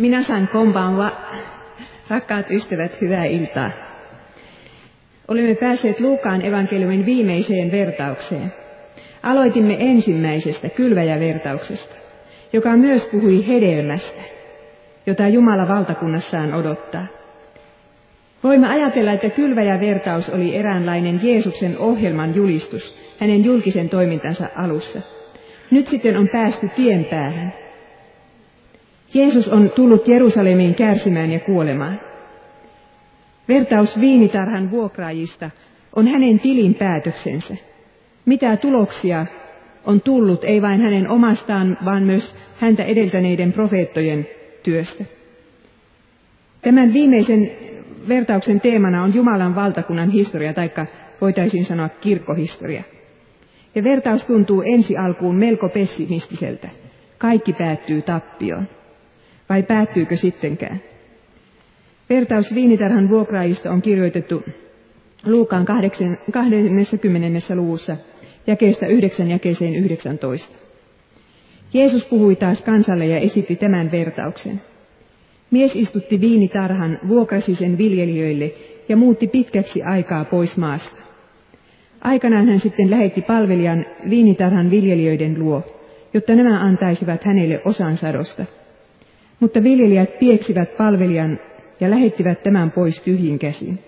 [0.00, 1.12] Minä sain kombaanva.
[2.08, 3.70] Rakkaat ystävät, hyvää iltaa.
[5.28, 8.52] Olemme päässeet Luukaan evankeliumin viimeiseen vertaukseen.
[9.22, 11.94] Aloitimme ensimmäisestä kylväjävertauksesta,
[12.52, 14.22] joka myös puhui hedelmästä,
[15.06, 17.06] jota Jumala valtakunnassaan odottaa.
[18.44, 25.00] Voimme ajatella, että kylväjävertaus oli eräänlainen Jeesuksen ohjelman julistus hänen julkisen toimintansa alussa.
[25.70, 27.52] Nyt sitten on päästy tien päähän.
[29.14, 32.00] Jeesus on tullut Jerusalemiin kärsimään ja kuolemaan.
[33.48, 35.50] Vertaus viinitarhan vuokraajista
[35.96, 37.56] on hänen tilinpäätöksensä.
[38.26, 39.26] Mitä tuloksia
[39.84, 44.26] on tullut ei vain hänen omastaan, vaan myös häntä edeltäneiden profeettojen
[44.62, 45.04] työstä.
[46.62, 47.50] Tämän viimeisen
[48.08, 50.86] vertauksen teemana on Jumalan valtakunnan historia, taikka
[51.20, 52.82] voitaisiin sanoa kirkkohistoria.
[53.74, 56.68] Ja vertaus tuntuu ensi alkuun melko pessimistiseltä.
[57.18, 58.66] Kaikki päättyy tappioon.
[59.50, 60.80] Vai päättyykö sittenkään?
[62.10, 64.42] Vertaus viinitarhan vuokraajista on kirjoitettu
[65.26, 65.64] Luukaan
[66.32, 67.54] 20.
[67.54, 67.96] luvussa
[68.46, 70.54] jakeesta 9 jakeeseen 19.
[71.72, 74.60] Jeesus puhui taas kansalle ja esitti tämän vertauksen.
[75.50, 78.52] Mies istutti viinitarhan, vuokrasi sen viljelijöille
[78.88, 81.02] ja muutti pitkäksi aikaa pois maasta.
[82.00, 85.62] Aikanaan hän sitten lähetti palvelijan viinitarhan viljelijöiden luo,
[86.14, 88.59] jotta nämä antaisivat hänelle osan sadosta.
[89.40, 91.38] Mutta viljelijät pieksivät palvelijan
[91.80, 93.78] ja lähettivät tämän pois tyhjin käsin.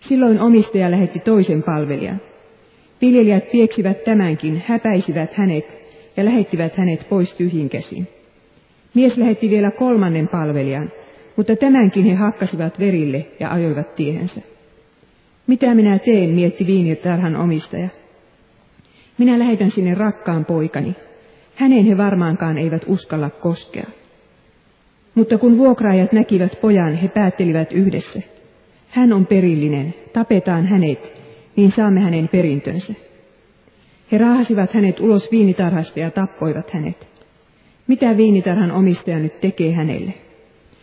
[0.00, 2.20] Silloin omistaja lähetti toisen palvelijan.
[3.00, 5.78] Viljelijät pieksivät tämänkin, häpäisivät hänet
[6.16, 8.08] ja lähettivät hänet pois tyhjin käsin.
[8.94, 10.92] Mies lähetti vielä kolmannen palvelijan,
[11.36, 14.40] mutta tämänkin he hakkasivat verille ja ajoivat tiehensä.
[15.46, 17.88] Mitä minä teen, mietti viinitarhan omistaja.
[19.18, 20.94] Minä lähetän sinne rakkaan poikani.
[21.54, 23.86] Hänen he varmaankaan eivät uskalla koskea.
[25.14, 28.20] Mutta kun vuokraajat näkivät pojan, he päättelivät yhdessä.
[28.88, 31.22] Hän on perillinen, tapetaan hänet,
[31.56, 32.94] niin saamme hänen perintönsä.
[34.12, 37.08] He raahasivat hänet ulos viinitarhasta ja tappoivat hänet.
[37.86, 40.14] Mitä viinitarhan omistaja nyt tekee hänelle?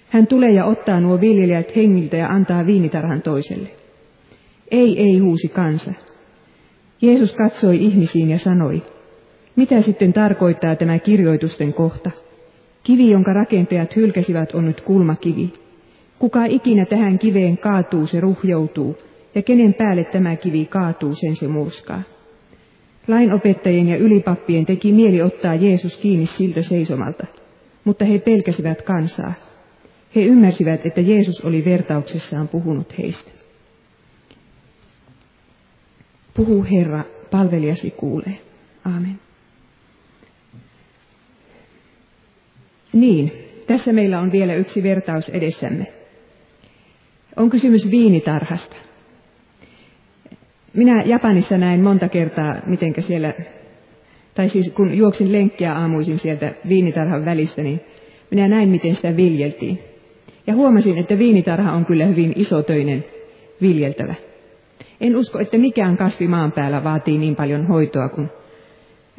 [0.10, 3.70] Hän tulee ja ottaa nuo viljelijät hengiltä ja antaa viinitarhan toiselle.
[4.72, 5.94] Ei, ei, huusi kansa.
[7.02, 8.84] Jeesus katsoi ihmisiin ja sanoi,
[9.56, 12.12] mitä sitten tarkoittaa tämä kirjoitusten kohta?
[12.88, 15.52] Kivi, jonka rakentajat hylkäsivät, on nyt kulmakivi.
[16.20, 18.98] Kuka ikinä tähän kiveen kaatuu, se ruhjoutuu,
[19.36, 22.02] ja kenen päälle tämä kivi kaatuu, sen se murskaa.
[23.08, 27.26] Lainopettajien ja ylipappien teki mieli ottaa Jeesus kiinni siltä seisomalta,
[27.84, 29.34] mutta he pelkäsivät kansaa.
[30.16, 33.32] He ymmärsivät, että Jeesus oli vertauksessaan puhunut heistä.
[36.34, 38.38] Puhu Herra, palvelijasi kuulee.
[38.86, 39.27] Aamen.
[43.00, 43.32] Niin,
[43.68, 45.88] tässä meillä on vielä yksi vertaus edessämme.
[47.36, 48.76] On kysymys viinitarhasta.
[50.74, 53.34] Minä Japanissa näin monta kertaa, miten siellä,
[54.34, 57.82] tai siis kun juoksin lenkkiä aamuisin sieltä viinitarhan välistä, niin
[58.32, 59.80] minä näin, miten sitä viljeltiin.
[60.48, 63.06] Ja huomasin, että viinitarha on kyllä hyvin isotöinen
[63.62, 64.16] viljeltävä.
[65.02, 68.30] En usko, että mikään kasvi maan päällä vaatii niin paljon hoitoa kuin,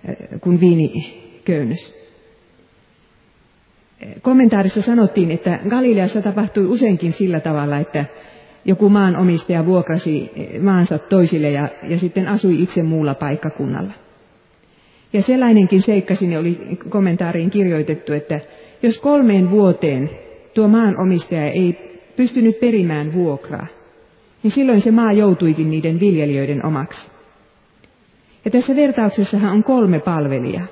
[0.08, 1.97] äh, kuin viiniköynnös.
[4.22, 8.04] Kommentaarissa sanottiin, että Galileassa tapahtui useinkin sillä tavalla, että
[8.64, 10.30] joku maanomistaja vuokrasi
[10.62, 13.92] maansa toisille ja, ja sitten asui itse muulla paikkakunnalla.
[15.12, 18.40] Ja sellainenkin seikka sinne oli kommentaariin kirjoitettu, että
[18.82, 20.10] jos kolmeen vuoteen
[20.54, 23.66] tuo maanomistaja ei pystynyt perimään vuokraa,
[24.42, 27.10] niin silloin se maa joutuikin niiden viljelijöiden omaksi.
[28.44, 30.66] Ja tässä vertauksessahan on kolme palvelijaa.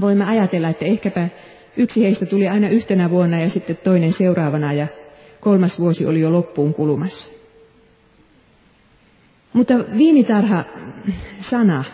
[0.00, 1.28] Voimme ajatella, että ehkäpä
[1.78, 4.86] yksi heistä tuli aina yhtenä vuonna ja sitten toinen seuraavana ja
[5.40, 7.32] kolmas vuosi oli jo loppuun kulumassa.
[9.52, 11.84] Mutta viinitarha-sana,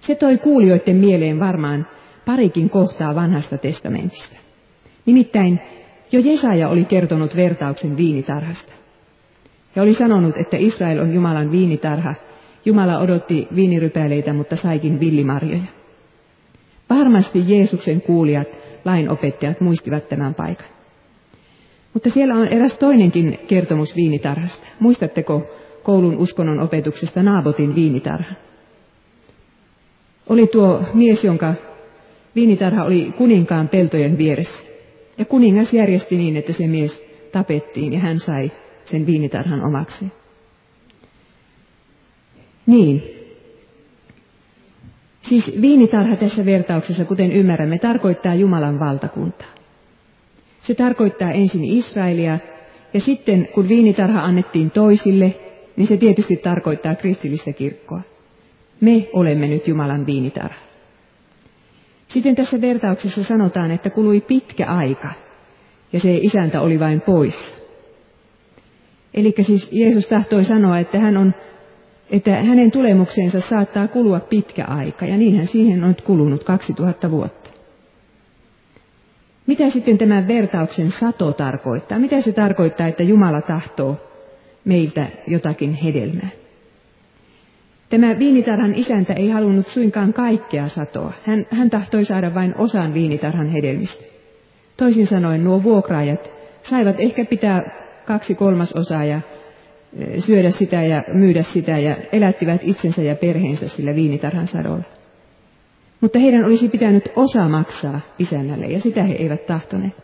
[0.00, 1.86] se toi kuulijoiden mieleen varmaan
[2.26, 4.36] parikin kohtaa vanhasta testamentista.
[5.06, 5.60] Nimittäin
[6.12, 8.72] jo Jesaja oli kertonut vertauksen viinitarhasta.
[9.76, 12.14] Ja oli sanonut, että Israel on Jumalan viinitarha.
[12.64, 15.64] Jumala odotti viinirypäleitä, mutta saikin villimarjoja.
[16.90, 18.48] Varmasti Jeesuksen kuulijat,
[18.84, 20.68] lainopettajat muistivat tämän paikan.
[21.94, 24.66] Mutta siellä on eräs toinenkin kertomus viinitarhasta.
[24.80, 25.42] Muistatteko
[25.82, 28.36] koulun uskonnon opetuksesta Naabotin viinitarhan?
[30.28, 31.54] Oli tuo mies, jonka
[32.34, 34.68] viinitarha oli kuninkaan peltojen vieressä.
[35.18, 38.50] Ja kuningas järjesti niin, että se mies tapettiin ja hän sai
[38.84, 40.06] sen viinitarhan omaksi.
[42.66, 43.19] Niin.
[45.22, 49.48] Siis viinitarha tässä vertauksessa, kuten ymmärrämme, tarkoittaa Jumalan valtakuntaa.
[50.60, 52.38] Se tarkoittaa ensin Israelia,
[52.94, 55.34] ja sitten kun viinitarha annettiin toisille,
[55.76, 58.00] niin se tietysti tarkoittaa kristillistä kirkkoa.
[58.80, 60.60] Me olemme nyt Jumalan viinitarha.
[62.08, 65.12] Sitten tässä vertauksessa sanotaan, että kului pitkä aika,
[65.92, 67.60] ja se isäntä oli vain pois.
[69.14, 71.34] Eli siis Jeesus tahtoi sanoa, että hän on
[72.10, 77.50] että hänen tulemukseensa saattaa kulua pitkä aika, ja niinhän siihen on kulunut 2000 vuotta.
[79.46, 81.98] Mitä sitten tämän vertauksen sato tarkoittaa?
[81.98, 83.96] Mitä se tarkoittaa, että Jumala tahtoo
[84.64, 86.28] meiltä jotakin hedelmää?
[87.88, 91.12] Tämä viinitarhan isäntä ei halunnut suinkaan kaikkea satoa.
[91.24, 94.04] Hän, hän tahtoi saada vain osan viinitarhan hedelmistä.
[94.76, 96.30] Toisin sanoen nuo vuokraajat
[96.62, 97.62] saivat ehkä pitää
[98.06, 99.20] kaksi kolmasosaa ja
[100.18, 104.84] syödä sitä ja myydä sitä ja elättivät itsensä ja perheensä sillä viinitarhan sadolla.
[106.00, 109.96] Mutta heidän olisi pitänyt osa maksaa isännälle ja sitä he eivät tahtoneet.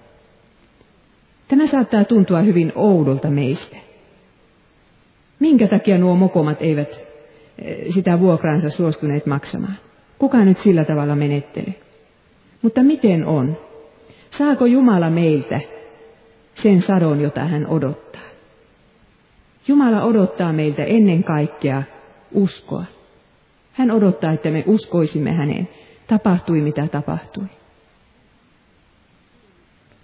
[1.49, 3.77] Tämä saattaa tuntua hyvin oudolta meistä.
[5.41, 7.07] Minkä takia nuo mokomat eivät
[7.89, 9.79] sitä vuokraansa suostuneet maksamaan?
[10.19, 11.75] Kuka nyt sillä tavalla menettelee?
[12.63, 13.57] Mutta miten on?
[14.31, 15.61] Saako Jumala meiltä
[16.55, 18.06] sen sadon, jota hän odottaa?
[19.69, 21.83] Jumala odottaa meiltä ennen kaikkea
[22.33, 22.85] uskoa.
[23.73, 25.69] Hän odottaa, että me uskoisimme häneen,
[26.07, 27.45] tapahtui mitä tapahtui.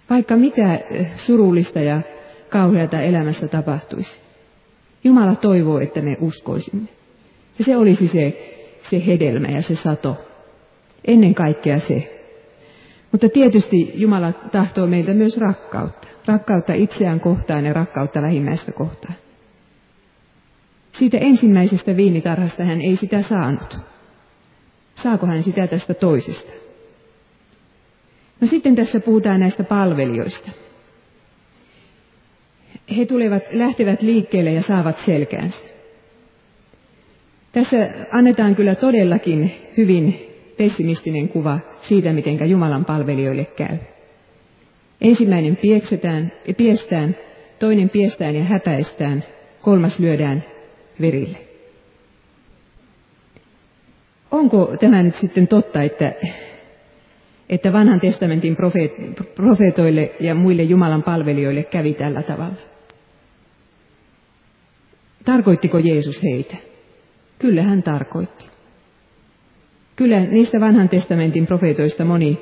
[0.09, 2.01] Vaikka mitä eh, surullista ja
[2.49, 4.21] kauheata elämässä tapahtuisi,
[5.03, 6.87] Jumala toivoo, että me uskoisimme.
[7.59, 8.51] Ja se olisi se,
[8.89, 10.17] se hedelmä ja se sato.
[11.07, 12.21] Ennen kaikkea se.
[13.11, 16.07] Mutta tietysti Jumala tahtoo meiltä myös rakkautta.
[16.27, 19.15] Rakkautta itseään kohtaan ja rakkautta lähimmäistä kohtaan.
[20.93, 23.77] Siitä ensimmäisestä viinitarhasta hän ei sitä saanut.
[24.95, 26.51] Saako hän sitä tästä toisesta?
[28.41, 30.51] No sitten tässä puhutaan näistä palvelijoista.
[32.97, 35.57] He tulevat, lähtevät liikkeelle ja saavat selkäänsä.
[37.51, 37.77] Tässä
[38.11, 43.77] annetaan kyllä todellakin hyvin pessimistinen kuva siitä, miten Jumalan palvelijoille käy.
[45.01, 47.15] Ensimmäinen pieksetään piestään,
[47.59, 49.23] toinen piestään ja häpäistään,
[49.61, 50.43] kolmas lyödään
[51.01, 51.37] verille.
[54.31, 56.13] Onko tämä nyt sitten totta, että,
[57.49, 58.91] että vanhan testamentin profeet,
[59.35, 62.55] profeetoille ja muille Jumalan palvelijoille kävi tällä tavalla?
[65.25, 66.57] Tarkoittiko Jeesus heitä?
[67.39, 68.49] Kyllä hän tarkoitti.
[69.95, 72.39] Kyllä niistä vanhan testamentin profeetoista moni,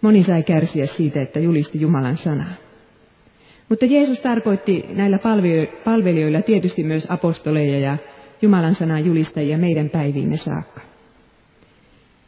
[0.00, 2.65] moni sai kärsiä siitä, että julisti Jumalan sanaa.
[3.68, 5.18] Mutta Jeesus tarkoitti näillä
[5.84, 7.98] palvelijoilla tietysti myös apostoleja ja
[8.42, 10.80] Jumalan sanan julistajia meidän päiviimme saakka.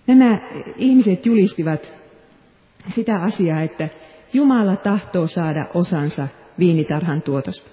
[0.07, 0.41] Nämä
[0.77, 1.93] ihmiset julistivat
[2.89, 3.89] sitä asiaa, että
[4.33, 7.71] Jumala tahtoo saada osansa viinitarhan tuotosta.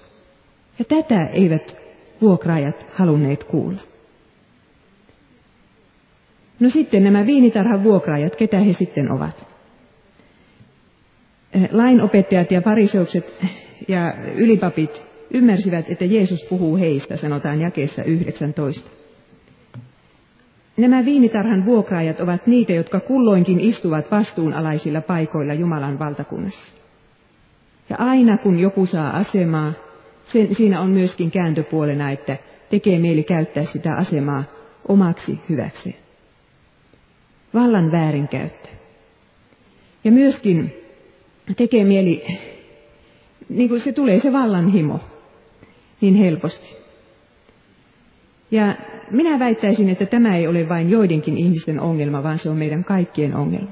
[0.78, 1.76] Ja tätä eivät
[2.20, 3.80] vuokraajat halunneet kuulla.
[6.60, 9.55] No sitten nämä viinitarhan vuokraajat, ketä he sitten ovat?
[11.70, 13.24] Lainopettajat ja fariseukset
[13.88, 18.90] ja ylipapit ymmärsivät, että Jeesus puhuu heistä, sanotaan jakeessa 19.
[20.76, 26.76] Nämä viinitarhan vuokraajat ovat niitä, jotka kulloinkin istuvat vastuunalaisilla paikoilla Jumalan valtakunnassa.
[27.90, 29.72] Ja aina kun joku saa asemaa,
[30.22, 32.36] sen, siinä on myöskin kääntöpuolena, että
[32.70, 34.44] tekee mieli käyttää sitä asemaa
[34.88, 35.96] omaksi hyväkseen.
[37.54, 38.68] Vallan väärinkäyttö.
[40.04, 40.85] Ja myöskin
[41.54, 42.24] tekee mieli,
[43.48, 45.00] niin kuin se tulee se vallanhimo
[46.00, 46.76] niin helposti.
[48.50, 48.76] Ja
[49.10, 53.36] minä väittäisin, että tämä ei ole vain joidenkin ihmisten ongelma, vaan se on meidän kaikkien
[53.36, 53.70] ongelma.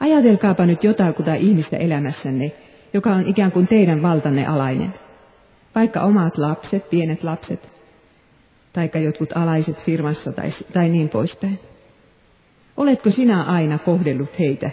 [0.00, 2.52] Ajatelkaapa nyt jotakuta ihmistä elämässänne,
[2.92, 4.94] joka on ikään kuin teidän valtanne alainen.
[5.74, 7.70] Vaikka omat lapset, pienet lapset,
[8.72, 11.58] tai jotkut alaiset firmassa tai, tai niin poispäin.
[12.76, 14.70] Oletko sinä aina kohdellut heitä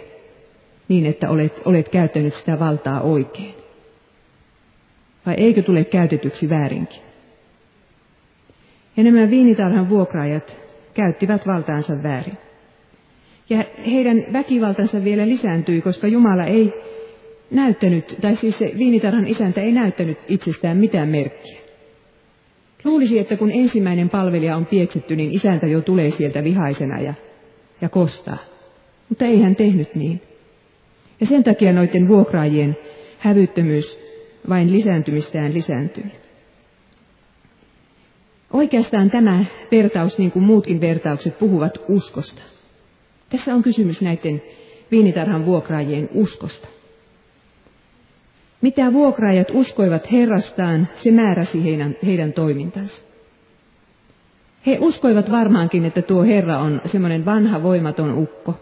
[0.88, 3.54] niin, että olet, olet käyttänyt sitä valtaa oikein?
[5.26, 7.02] Vai eikö tule käytetyksi väärinkin?
[8.96, 10.56] Ja nämä viinitarhan vuokraajat
[10.94, 12.38] käyttivät valtaansa väärin.
[13.50, 16.72] Ja heidän väkivaltansa vielä lisääntyi, koska Jumala ei
[17.50, 21.60] näyttänyt, tai siis se viinitarhan isäntä ei näyttänyt itsestään mitään merkkiä.
[22.84, 27.14] Luulisi, että kun ensimmäinen palvelija on pieksetty, niin isäntä jo tulee sieltä vihaisena ja,
[27.80, 28.38] ja kostaa.
[29.08, 30.20] Mutta ei hän tehnyt niin.
[31.20, 32.76] Ja sen takia noiden vuokraajien
[33.18, 33.98] hävyttömyys
[34.48, 36.04] vain lisääntymistään lisääntyi.
[38.52, 42.42] Oikeastaan tämä vertaus, niin kuin muutkin vertaukset, puhuvat uskosta.
[43.30, 44.42] Tässä on kysymys näiden
[44.90, 46.68] viinitarhan vuokraajien uskosta.
[48.60, 53.02] Mitä vuokraajat uskoivat Herrastaan, se määräsi heidän, heidän toimintansa.
[54.66, 58.54] He uskoivat varmaankin, että tuo Herra on semmoinen vanha voimaton ukko.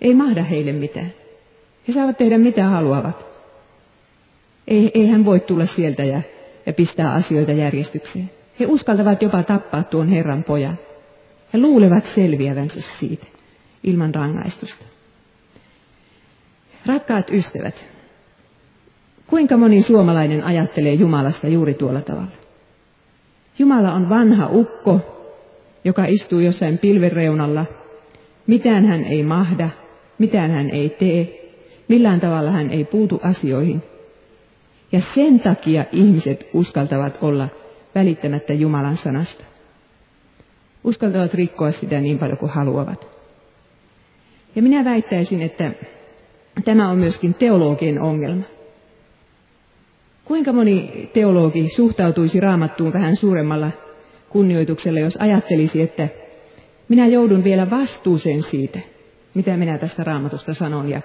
[0.00, 1.12] Ei mahda heille mitään.
[1.88, 3.26] He saavat tehdä mitä haluavat.
[4.68, 6.22] Ei, ei hän voi tulla sieltä ja,
[6.66, 8.30] ja pistää asioita järjestykseen.
[8.60, 10.78] He uskaltavat jopa tappaa tuon Herran pojan.
[11.52, 13.26] He luulevat selviävänsä siitä
[13.84, 14.84] ilman rangaistusta.
[16.86, 17.88] Rakkaat ystävät,
[19.26, 22.32] kuinka moni suomalainen ajattelee Jumalasta juuri tuolla tavalla?
[23.58, 25.00] Jumala on vanha ukko,
[25.84, 27.66] joka istuu jossain pilvereunalla.
[28.46, 29.70] Mitään hän ei mahda,
[30.18, 31.50] mitään hän ei tee,
[31.88, 33.82] millään tavalla hän ei puutu asioihin.
[34.92, 37.48] Ja sen takia ihmiset uskaltavat olla
[37.94, 39.44] välittämättä Jumalan sanasta.
[40.84, 43.08] Uskaltavat rikkoa sitä niin paljon kuin haluavat.
[44.56, 45.72] Ja minä väittäisin, että
[46.64, 48.42] tämä on myöskin teologien ongelma.
[50.24, 53.70] Kuinka moni teologi suhtautuisi raamattuun vähän suuremmalla
[54.28, 56.08] kunnioituksella, jos ajattelisi, että
[56.88, 58.78] minä joudun vielä vastuuseen siitä,
[59.34, 61.00] mitä minä tästä raamatusta sanon ja,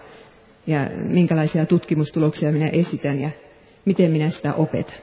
[0.67, 3.29] ja minkälaisia tutkimustuloksia minä esitän ja
[3.85, 4.95] miten minä sitä opetan.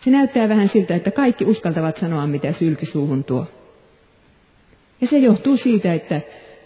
[0.00, 3.46] Se näyttää vähän siltä, että kaikki uskaltavat sanoa, mitä sylki suuhun tuo.
[5.00, 6.20] Ja se johtuu siitä, että,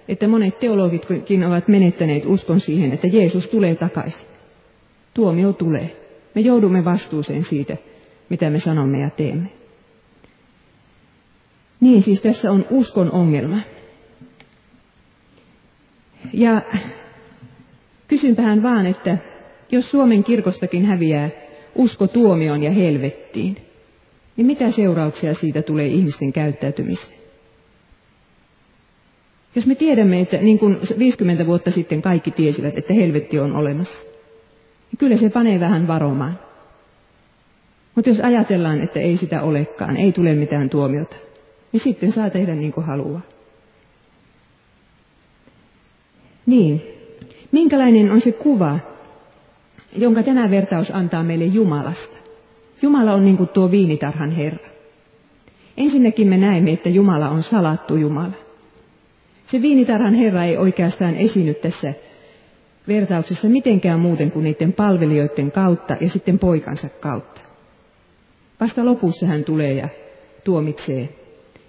[0.09, 4.29] että monet teologitkin ovat menettäneet uskon siihen, että Jeesus tulee takaisin.
[5.14, 5.97] Tuomio tulee.
[6.35, 7.76] Me joudumme vastuuseen siitä,
[8.29, 9.49] mitä me sanomme ja teemme.
[11.81, 13.61] Niin, siis tässä on uskon ongelma.
[16.33, 16.62] Ja
[18.09, 19.19] kysynpähän vaan, että
[19.73, 21.31] jos Suomen kirkostakin häviää
[21.75, 23.57] usko tuomioon ja helvettiin,
[24.37, 27.23] niin mitä seurauksia siitä tulee ihmisten käyttäytymiseen?
[29.55, 34.07] Jos me tiedämme, että niin kuin 50 vuotta sitten kaikki tiesivät, että helvetti on olemassa,
[34.91, 36.38] niin kyllä se panee vähän varomaan.
[37.95, 41.17] Mutta jos ajatellaan, että ei sitä olekaan, ei tule mitään tuomiota,
[41.73, 43.21] niin sitten saa tehdä niin kuin haluaa.
[46.47, 46.83] Niin,
[47.53, 48.79] minkälainen on se kuva,
[49.97, 52.17] jonka tämä vertaus antaa meille Jumalasta?
[52.83, 54.69] Jumala on niin kuin tuo viinitarhan Herra.
[55.77, 58.33] Ensinnäkin me näemme, että Jumala on salattu Jumala.
[59.47, 61.95] Se viinitarhan Herra ei oikeastaan esiinny tässä
[62.89, 67.41] vertauksessa mitenkään muuten kuin niiden palvelijoiden kautta ja sitten poikansa kautta.
[68.61, 69.89] Vasta lopussa hän tulee ja
[70.45, 71.09] tuomitsee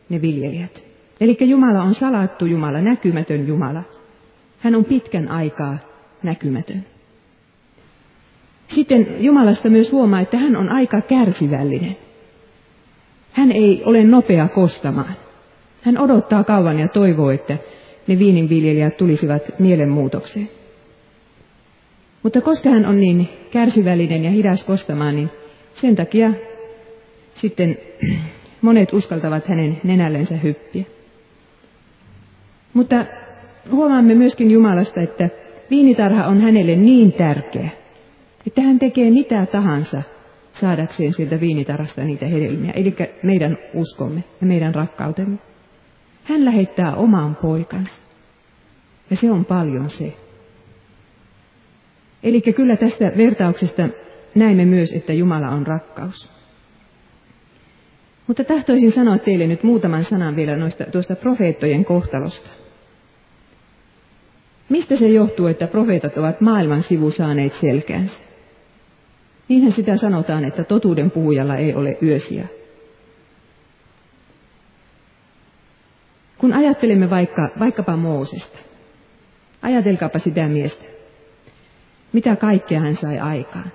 [0.10, 0.84] ne viljelijät.
[1.22, 3.84] Eli Jumala on salattu Jumala, näkymätön Jumala.
[4.64, 5.78] Hän on pitkän aikaa
[6.24, 6.86] näkymätön.
[8.68, 11.98] Sitten Jumalasta myös huomaa, että hän on aika kärsivällinen.
[13.32, 15.16] Hän ei ole nopea kostamaan.
[15.82, 17.58] Hän odottaa kauan ja toivoo, että
[18.08, 20.50] ne viininviljelijät tulisivat mielenmuutokseen.
[22.24, 25.30] Mutta koska hän on niin kärsivällinen ja hidas kostamaan, niin
[25.74, 26.34] sen takia
[27.36, 27.78] sitten
[28.62, 30.84] monet uskaltavat hänen nenällensä hyppiä.
[32.74, 33.06] Mutta
[33.72, 35.30] huomaamme myöskin Jumalasta, että
[35.70, 37.70] viinitarha on hänelle niin tärkeä,
[38.48, 40.04] että hän tekee mitä tahansa
[40.52, 45.38] saadakseen sieltä viinitarhasta niitä hedelmiä, eli meidän uskomme ja meidän rakkautemme.
[46.24, 48.02] Hän lähettää omaan poikansa.
[49.10, 50.14] Ja se on paljon se.
[52.24, 53.90] Eli kyllä tästä vertauksesta
[54.36, 56.32] näemme myös, että Jumala on rakkaus.
[58.28, 62.50] Mutta tahtoisin sanoa teille nyt muutaman sanan vielä noista, tuosta profeettojen kohtalosta.
[64.70, 68.20] Mistä se johtuu, että profeetat ovat maailman sivu saaneet selkäänsä?
[69.48, 72.48] Niinhän sitä sanotaan, että totuuden puhujalla ei ole yösiä.
[76.38, 78.60] Kun ajattelemme vaikka, vaikkapa Moosesta,
[79.62, 80.86] ajatelkaapa sitä miestä.
[82.14, 83.72] Mitä kaikkea hän sai aikaan?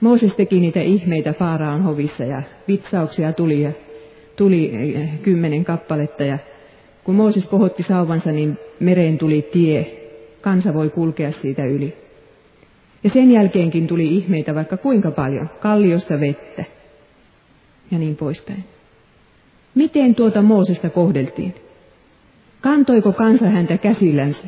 [0.00, 3.72] Mooses teki niitä ihmeitä Faaraan hovissa ja vitsauksia tuli ja
[4.36, 6.38] tuli eh, kymmenen kappaletta ja
[7.04, 9.98] kun Mooses kohotti sauvansa, niin mereen tuli tie.
[10.40, 11.96] Kansa voi kulkea siitä yli.
[13.04, 16.64] Ja sen jälkeenkin tuli ihmeitä vaikka kuinka paljon, kalliosta vettä
[17.90, 18.64] ja niin poispäin.
[19.74, 21.54] Miten tuota Moosesta kohdeltiin?
[22.60, 24.46] Kantoiko kansa häntä käsillänsä?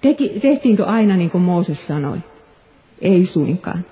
[0.00, 2.18] Teki, tehtiinkö aina niin kuin Mooses sanoi?
[3.00, 3.84] Ei suinkaan.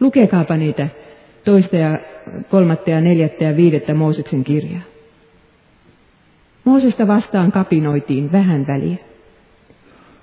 [0.00, 0.88] Lukekaapa niitä
[1.44, 1.98] toista ja
[2.50, 4.82] kolmatta ja neljättä ja viidettä Mooseksen kirjaa.
[6.64, 8.96] Moosesta vastaan kapinoitiin vähän väliä.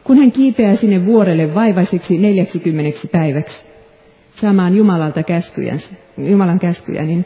[0.03, 3.65] Kun hän kiipeää sinne vuorelle vaivaiseksi neljäksikymmeneksi päiväksi
[4.35, 7.25] saamaan Jumalalta käskyjänsä, Jumalan käskyjä, niin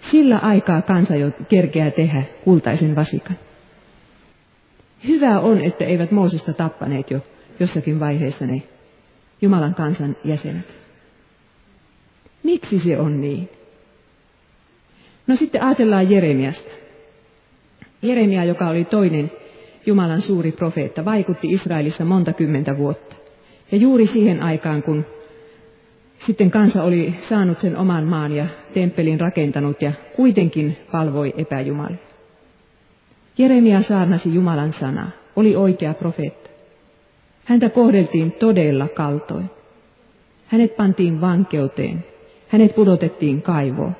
[0.00, 3.36] sillä aikaa kansa jo kerkeää tehdä kultaisen vasikan.
[5.08, 7.20] Hyvä on, että eivät Moosesta tappaneet jo
[7.60, 8.62] jossakin vaiheessa ne
[9.42, 10.74] Jumalan kansan jäsenet.
[12.42, 13.48] Miksi se on niin?
[15.26, 16.70] No sitten ajatellaan Jeremiasta.
[18.08, 19.30] Jeremia, joka oli toinen
[19.86, 23.16] Jumalan suuri profeetta, vaikutti Israelissa monta kymmentä vuotta.
[23.72, 25.06] Ja juuri siihen aikaan, kun
[26.18, 31.96] sitten kansa oli saanut sen oman maan ja temppelin rakentanut ja kuitenkin palvoi epäjumalia.
[33.38, 36.50] Jeremia saarnasi Jumalan sanaa, oli oikea profeetta.
[37.44, 39.50] Häntä kohdeltiin todella kaltoin.
[40.46, 42.04] Hänet pantiin vankeuteen,
[42.48, 43.92] hänet pudotettiin kaivoon.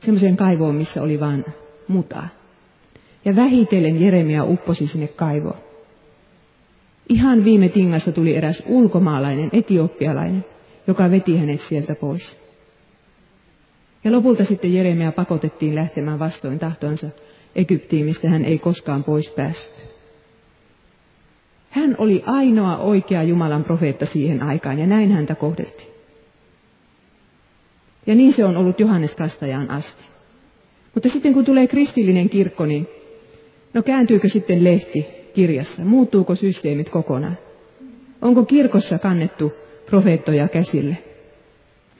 [0.00, 1.44] Semmoiseen kaivoon, missä oli vain
[1.88, 2.28] mutaa.
[3.24, 5.58] Ja vähitellen Jeremia upposi sinne kaivoon.
[7.08, 10.44] Ihan viime tingassa tuli eräs ulkomaalainen, etioppialainen,
[10.86, 12.44] joka veti hänet sieltä pois.
[14.04, 17.06] Ja lopulta sitten Jeremia pakotettiin lähtemään vastoin tahtonsa
[17.54, 19.94] Egyptiin, mistä hän ei koskaan pois päässyt.
[21.70, 25.94] Hän oli ainoa oikea Jumalan profeetta siihen aikaan, ja näin häntä kohdeltiin.
[28.06, 30.04] Ja niin se on ollut Johannes Kastajaan asti.
[30.94, 32.88] Mutta sitten kun tulee kristillinen kirkko, niin
[33.74, 35.84] no kääntyykö sitten lehti kirjassa?
[35.84, 37.38] Muuttuuko systeemit kokonaan?
[38.22, 39.52] Onko kirkossa kannettu
[39.86, 40.96] profeettoja käsille?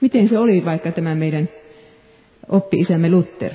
[0.01, 1.49] Miten se oli vaikka tämä meidän
[2.49, 3.51] oppi-isämme Luther?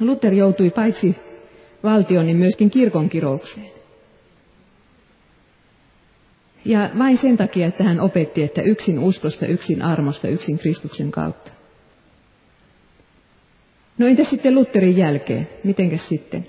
[0.00, 1.16] Luther joutui paitsi
[1.82, 3.66] valtion, niin myöskin kirkon kiroukseen.
[6.64, 11.50] Ja vain sen takia, että hän opetti, että yksin uskosta, yksin armosta, yksin Kristuksen kautta.
[13.98, 15.48] No entä sitten Lutherin jälkeen?
[15.64, 16.46] Mitenkäs sitten?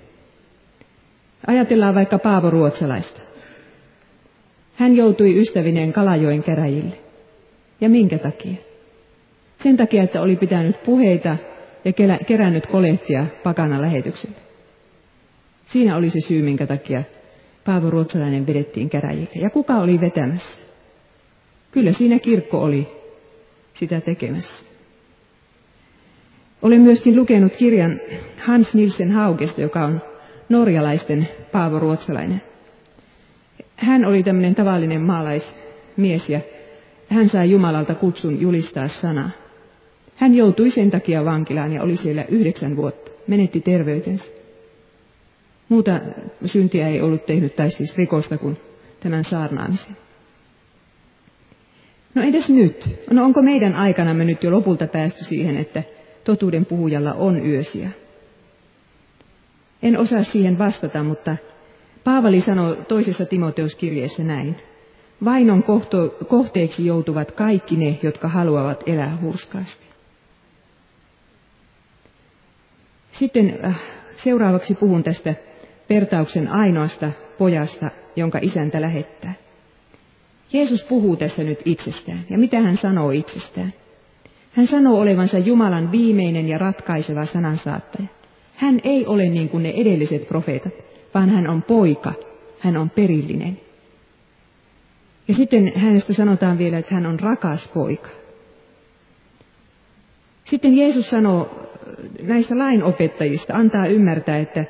[1.47, 3.21] Ajatellaan vaikka Paavo Ruotsalaista.
[4.75, 6.95] Hän joutui ystävineen Kalajoen käräjille.
[7.81, 8.55] Ja minkä takia?
[9.57, 11.37] Sen takia, että oli pitänyt puheita
[11.85, 11.93] ja
[12.27, 14.35] kerännyt kolehtia pakana lähetykselle.
[15.65, 17.03] Siinä oli se syy, minkä takia
[17.65, 19.29] Paavo Ruotsalainen vedettiin käräjille.
[19.35, 20.63] Ja kuka oli vetämässä?
[21.71, 22.87] Kyllä siinä kirkko oli
[23.73, 24.65] sitä tekemässä.
[26.61, 27.99] Olen myöskin lukenut kirjan
[28.39, 30.01] Hans Nielsen Haugesta, joka on
[30.53, 32.41] norjalaisten Paavo Ruotsalainen.
[33.75, 36.41] Hän oli tämmöinen tavallinen maalaismies ja
[37.09, 39.29] hän sai Jumalalta kutsun julistaa sanaa.
[40.15, 43.11] Hän joutui sen takia vankilaan ja oli siellä yhdeksän vuotta.
[43.27, 44.25] Menetti terveytensä.
[45.69, 45.99] Muuta
[46.45, 48.57] syntiä ei ollut tehnyt, tai siis rikosta kuin
[48.99, 49.97] tämän saarnaamisen.
[52.15, 52.89] No edes nyt?
[53.11, 55.83] No onko meidän aikanamme nyt jo lopulta päästy siihen, että
[56.23, 57.89] totuuden puhujalla on yösiä?
[59.83, 61.37] En osaa siihen vastata, mutta
[62.03, 64.55] Paavali sanoo toisessa Timoteuskirjeessä näin.
[65.25, 65.63] Vainon
[66.27, 69.83] kohteeksi joutuvat kaikki ne, jotka haluavat elää hurskaasti.
[73.11, 73.79] Sitten äh,
[74.15, 75.35] seuraavaksi puhun tästä
[75.89, 79.33] vertauksen ainoasta pojasta, jonka isäntä lähettää.
[80.53, 82.25] Jeesus puhuu tässä nyt itsestään.
[82.29, 83.73] Ja mitä hän sanoo itsestään?
[84.51, 88.07] Hän sanoo olevansa Jumalan viimeinen ja ratkaiseva sanansaattaja.
[88.55, 90.73] Hän ei ole niin kuin ne edelliset profeetat,
[91.13, 92.13] vaan hän on poika,
[92.59, 93.59] hän on perillinen.
[95.27, 98.09] Ja sitten hänestä sanotaan vielä, että hän on rakas poika.
[100.43, 101.69] Sitten Jeesus sanoo
[102.27, 104.65] näistä lainopettajista, antaa ymmärtää, että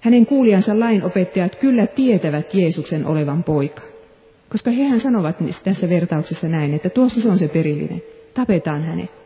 [0.00, 3.82] hänen kuulijansa lainopettajat kyllä tietävät Jeesuksen olevan poika.
[4.48, 8.02] Koska hehän sanovat tässä vertauksessa näin, että tuossa se on se perillinen.
[8.34, 9.17] Tapetaan hänet.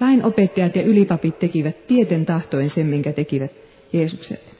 [0.00, 3.50] Lainopettajat ja ylipapit tekivät tieten tahtoen sen, minkä tekivät
[3.92, 4.50] Jeesukselle.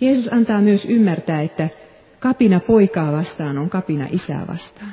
[0.00, 1.68] Jeesus antaa myös ymmärtää, että
[2.18, 4.92] kapina poikaa vastaan on kapina isää vastaan.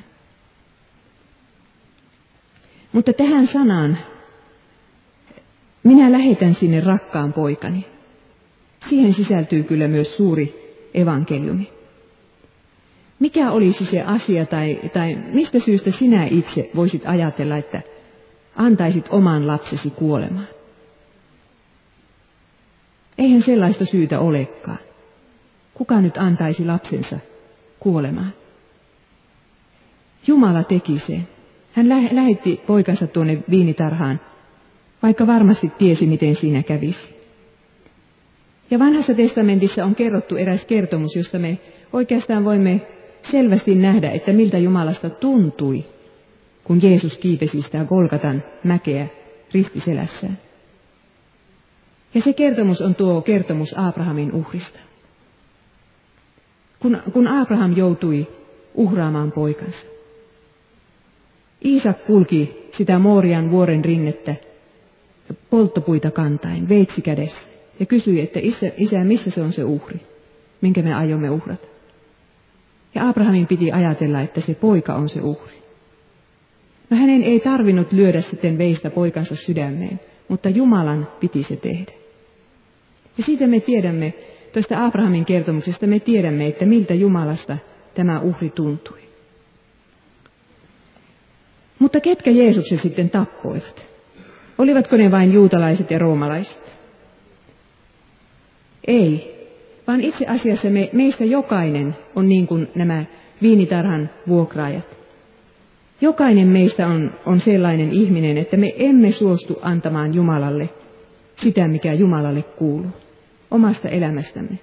[2.91, 3.97] Mutta tähän sanaan,
[5.83, 7.85] minä lähetän sinne rakkaan poikani,
[8.89, 11.69] Siihen sisältyy kyllä myös suuri evankeliumi.
[13.19, 17.81] Mikä olisi se asia tai, tai mistä syystä sinä itse voisit ajatella, että
[18.57, 20.47] antaisit oman lapsesi kuolemaan?
[23.17, 24.79] Eihän sellaista syytä olekaan.
[25.73, 27.19] Kuka nyt antaisi lapsensa
[27.79, 28.33] kuolemaan?
[30.27, 31.27] Jumala teki sen.
[31.73, 34.19] Hän lähetti poikansa tuonne viinitarhaan,
[35.03, 37.17] vaikka varmasti tiesi, miten siinä kävisi.
[38.71, 41.59] Ja vanhassa testamentissa on kerrottu eräs kertomus, josta me
[41.93, 42.87] oikeastaan voimme
[43.21, 45.85] selvästi nähdä, että miltä Jumalasta tuntui,
[46.67, 49.07] kun Jeesus kiipesi sitä Golgatan mäkeä
[49.53, 50.37] ristiselässään.
[52.13, 54.79] Ja se kertomus on tuo kertomus Abrahamin uhrista.
[56.79, 58.27] Kun, kun Abraham joutui
[58.73, 59.87] uhraamaan poikansa.
[61.65, 64.35] Iisak kulki sitä Moorian vuoren rinnettä
[65.49, 67.49] polttopuita kantain, veitsi kädessä
[67.79, 70.01] ja kysyi, että isä, isä, missä se on se uhri,
[70.61, 71.67] minkä me aiomme uhrata.
[72.95, 75.66] Ja Abrahamin piti ajatella, että se poika on se uhri.
[76.89, 81.91] No hänen ei tarvinnut lyödä sitten veistä poikansa sydämeen, mutta Jumalan piti se tehdä.
[83.17, 84.13] Ja siitä me tiedämme,
[84.53, 87.57] tuosta Abrahamin kertomuksesta me tiedämme, että miltä Jumalasta
[87.95, 88.99] tämä uhri tuntui.
[91.79, 93.85] Mutta ketkä Jeesuksen sitten tappoivat?
[94.57, 96.77] Olivatko ne vain juutalaiset ja roomalaiset?
[98.87, 99.37] Ei,
[99.87, 103.05] vaan itse asiassa me, meistä jokainen on niin kuin nämä
[103.41, 104.96] viinitarhan vuokraajat.
[106.01, 110.69] Jokainen meistä on, on sellainen ihminen, että me emme suostu antamaan Jumalalle
[111.35, 112.91] sitä, mikä Jumalalle kuuluu,
[113.51, 114.59] omasta elämästämme.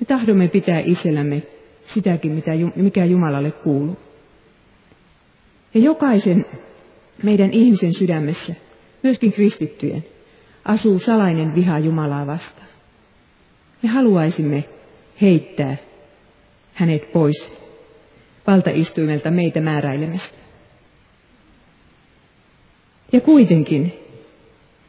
[0.00, 1.42] Me tahdomme pitää itsellämme
[1.86, 3.96] sitäkin, mitä, mikä Jumalalle kuuluu.
[5.74, 6.44] Ja jokaisen
[7.22, 8.54] meidän ihmisen sydämessä,
[9.02, 10.04] myöskin kristittyjen,
[10.64, 12.68] asuu salainen viha Jumalaa vastaan.
[13.82, 14.64] Me haluaisimme
[15.20, 15.76] heittää
[16.74, 17.63] hänet pois
[18.46, 20.38] valtaistuimelta meitä määräilemästä.
[23.12, 23.92] Ja kuitenkin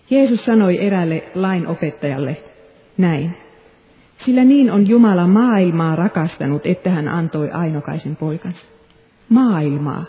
[0.10, 2.38] Jeesus sanoi eräälle lainopettajalle
[2.98, 3.38] näin.
[4.18, 8.68] Sillä niin on Jumala maailmaa rakastanut, että hän antoi ainokaisen poikansa.
[9.30, 10.06] Maailmaa.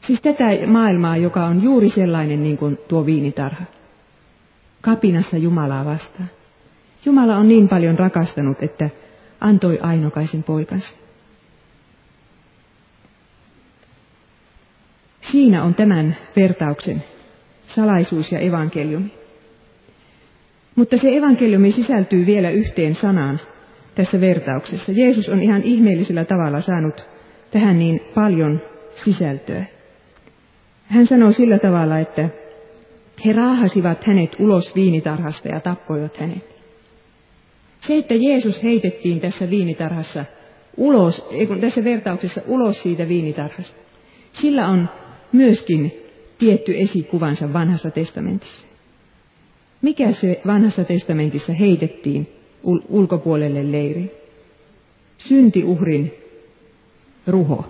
[0.00, 3.64] Siis tätä maailmaa, joka on juuri sellainen niin kuin tuo viinitarha.
[4.80, 6.28] Kapinassa Jumalaa vastaan.
[7.04, 8.90] Jumala on niin paljon rakastanut, että
[9.40, 11.05] antoi ainokaisen poikansa.
[15.30, 17.02] Siinä on tämän vertauksen
[17.66, 19.10] salaisuus ja evankeliumi.
[20.76, 23.40] Mutta se evankeliumi sisältyy vielä yhteen sanaan
[23.94, 24.92] tässä vertauksessa.
[24.92, 27.08] Jeesus on ihan ihmeellisellä tavalla saanut
[27.50, 28.60] tähän niin paljon
[28.94, 29.64] sisältöä.
[30.84, 32.28] Hän sanoo sillä tavalla, että
[33.24, 36.56] he raahasivat hänet ulos viinitarhasta ja tappoivat hänet.
[37.80, 40.24] Se, että Jeesus heitettiin tässä viinitarhassa
[40.76, 41.28] ulos,
[41.60, 43.76] tässä vertauksessa ulos siitä viinitarhasta,
[44.32, 44.88] sillä on
[45.32, 45.92] myöskin
[46.38, 48.66] tietty esikuvansa vanhassa testamentissa.
[49.82, 52.28] Mikä se vanhassa testamentissa heitettiin
[52.64, 54.10] ul- ulkopuolelle leiri?
[55.18, 56.14] Syntiuhrin
[57.26, 57.64] ruho.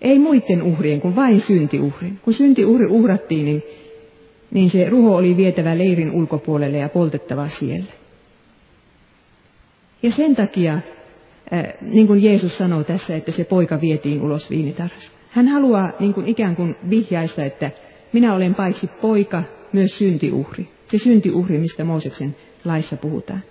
[0.00, 2.18] Ei muiden uhrien, kuin vain syntiuhrin.
[2.24, 3.62] Kun syntiuhri uhrattiin, niin,
[4.50, 7.92] niin se ruho oli vietävä leirin ulkopuolelle ja poltettava siellä.
[10.02, 10.80] Ja sen takia,
[11.80, 15.21] niin kuin Jeesus sanoo tässä, että se poika vietiin ulos viinitarhasta.
[15.32, 17.70] Hän haluaa niin kuin ikään kuin vihjaista, että
[18.12, 19.42] minä olen paitsi poika,
[19.72, 20.66] myös syntiuhri.
[20.84, 23.42] Se syntiuhri, mistä Mooseksen laissa puhutaan.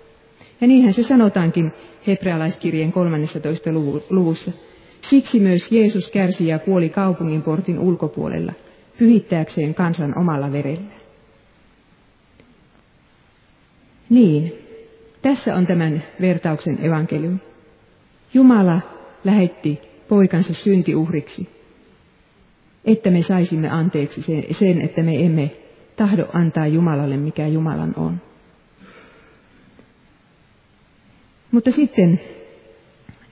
[0.60, 1.72] Ja niinhän se sanotaankin
[2.06, 3.70] hebrealaiskirjeen 13.
[4.10, 4.52] luvussa.
[5.00, 8.52] Siksi myös Jeesus kärsi ja kuoli kaupungin portin ulkopuolella,
[8.98, 10.92] pyhittääkseen kansan omalla verellä.
[14.10, 14.52] Niin,
[15.22, 17.38] tässä on tämän vertauksen evankeliumi.
[18.34, 18.80] Jumala
[19.24, 21.48] lähetti poikansa syntiuhriksi,
[22.84, 25.50] että me saisimme anteeksi sen, että me emme
[25.96, 28.20] tahdo antaa Jumalalle, mikä Jumalan on.
[31.50, 32.20] Mutta sitten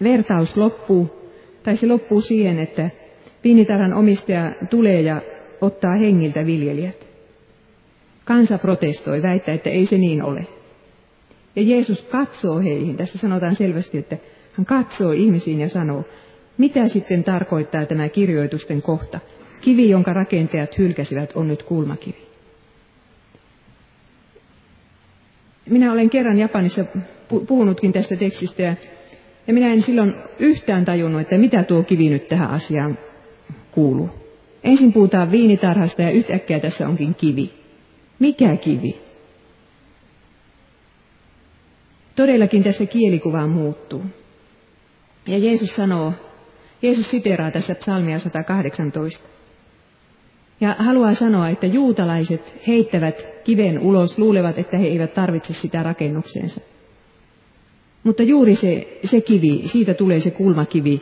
[0.03, 1.31] vertaus loppuu,
[1.63, 2.91] tai se loppuu siihen, että
[3.45, 5.23] viinitarhan omistaja tulee ja
[5.61, 7.11] ottaa hengiltä viljelijät.
[8.25, 10.47] Kansa protestoi, väittää, että ei se niin ole.
[11.57, 12.97] Ja Jeesus katsoo heihin.
[12.97, 14.17] Tässä sanotaan selvästi, että
[14.53, 16.05] hän katsoo ihmisiin ja sanoo,
[16.59, 19.21] mitä sitten tarkoittaa tämä kirjoitusten kohta.
[19.61, 22.31] Kivi, jonka rakentajat hylkäsivät, on nyt kulmakivi.
[25.71, 26.85] Minä olen kerran Japanissa
[27.47, 28.77] puhunutkin tästä tekstistä ja,
[29.47, 32.99] ja minä en silloin yhtään tajunnut, että mitä tuo kivi nyt tähän asiaan
[33.71, 34.11] kuuluu.
[34.65, 37.51] Ensin puhutaan viinitarhasta ja yhtäkkiä tässä onkin kivi.
[38.19, 39.01] Mikä kivi?
[42.17, 44.03] Todellakin tässä kielikuva muuttuu.
[45.27, 46.13] Ja Jeesus sanoo,
[46.83, 49.29] Jeesus siteraa tässä psalmia 118.
[50.61, 56.61] Ja haluaa sanoa, että juutalaiset heittävät kiven ulos, luulevat, että he eivät tarvitse sitä rakennukseensa.
[58.03, 61.01] Mutta juuri se, se kivi, siitä tulee se kulmakivi,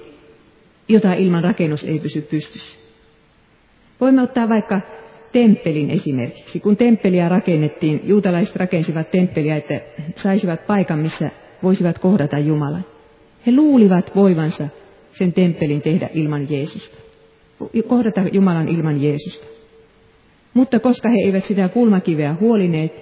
[0.88, 2.79] jota ilman rakennus ei pysy pystyssä.
[4.01, 4.81] Voimme ottaa vaikka
[5.33, 6.61] temppelin esimerkiksi.
[6.61, 9.81] Kun temppeliä rakennettiin, juutalaiset rakensivat temppeliä, että
[10.16, 11.31] saisivat paikan, missä
[11.62, 12.85] voisivat kohdata Jumalan.
[13.47, 14.68] He luulivat voivansa
[15.12, 17.08] sen temppelin tehdä ilman Jeesusta.
[17.88, 19.47] Kohdata Jumalan ilman Jeesusta.
[20.55, 22.92] Mutta koska he eivät sitä kulmakiveä huolineet,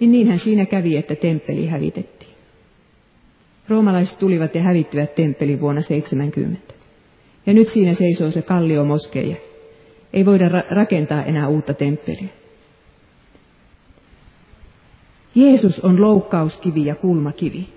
[0.00, 2.34] niin niinhän siinä kävi, että temppeli hävitettiin.
[3.68, 6.74] Roomalaiset tulivat ja hävittivät temppelin vuonna 70.
[7.46, 9.36] Ja nyt siinä seisoo se kallio moskeija,
[10.12, 12.28] ei voida ra- rakentaa enää uutta temppeliä.
[15.34, 17.68] Jeesus on loukkauskivi ja kulmakivi.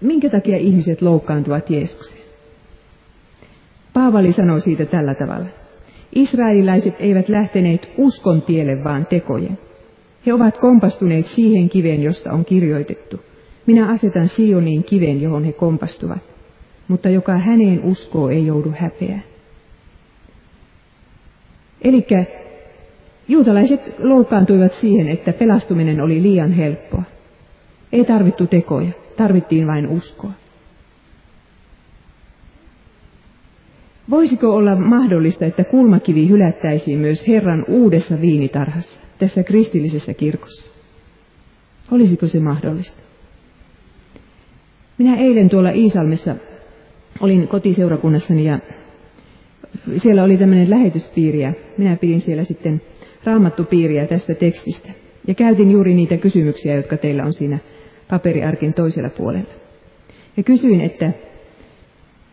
[0.00, 2.19] minkä takia ihmiset loukkaantuvat Jeesukseen?
[3.92, 5.46] Paavali sanoo siitä tällä tavalla.
[6.14, 9.58] Israelilaiset eivät lähteneet uskon tielle, vaan tekojen.
[10.26, 13.20] He ovat kompastuneet siihen kiveen, josta on kirjoitettu.
[13.66, 16.22] Minä asetan Sioniin kiven, johon he kompastuvat,
[16.88, 19.22] mutta joka häneen uskoo ei joudu häpeään.
[21.82, 22.06] Eli
[23.28, 27.02] juutalaiset loukkaantuivat siihen, että pelastuminen oli liian helppoa.
[27.92, 30.32] Ei tarvittu tekoja, tarvittiin vain uskoa.
[34.10, 40.70] Voisiko olla mahdollista, että kulmakivi hylättäisiin myös Herran uudessa viinitarhassa, tässä kristillisessä kirkossa?
[41.90, 43.02] Olisiko se mahdollista?
[44.98, 46.36] Minä eilen tuolla Iisalmessa
[47.20, 48.58] olin kotiseurakunnassani ja
[49.96, 52.82] siellä oli tämmöinen lähetyspiiri ja minä pidin siellä sitten
[53.24, 54.92] raamattupiiriä tästä tekstistä.
[55.26, 57.58] Ja käytin juuri niitä kysymyksiä, jotka teillä on siinä
[58.10, 59.54] paperiarkin toisella puolella.
[60.36, 61.12] Ja kysyin, että,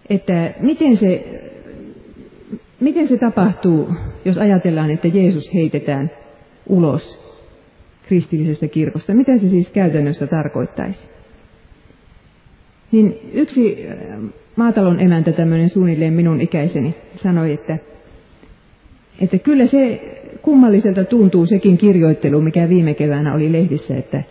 [0.09, 1.25] että miten, se,
[2.79, 3.89] miten se tapahtuu,
[4.25, 6.11] jos ajatellaan, että Jeesus heitetään
[6.69, 7.27] ulos
[8.07, 9.13] kristillisestä kirkosta.
[9.13, 11.09] Mitä se siis käytännössä tarkoittaisi?
[12.91, 14.19] Niin yksi äh,
[14.55, 17.77] maatalon emäntä, tämmöinen suunnilleen minun ikäiseni, sanoi, että,
[19.21, 20.01] että kyllä se
[20.41, 24.23] kummalliselta tuntuu sekin kirjoittelu, mikä viime keväänä oli lehdissä, että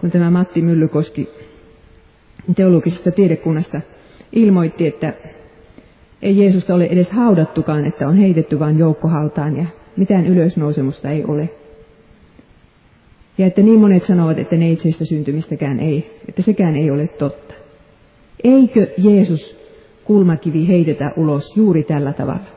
[0.00, 1.28] kun tämä Matti Myllykoski
[2.56, 3.80] teologisesta tiedekunnasta
[4.32, 5.12] ilmoitti, että
[6.22, 11.48] ei Jeesusta ole edes haudattukaan, että on heitetty vain joukkohaltaan ja mitään ylösnousemusta ei ole.
[13.38, 17.54] Ja että niin monet sanovat, että neitseistä syntymistäkään ei, että sekään ei ole totta.
[18.44, 19.66] Eikö Jeesus
[20.04, 22.56] kulmakivi heitetä ulos juuri tällä tavalla?